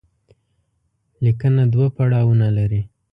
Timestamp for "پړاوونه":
1.95-2.47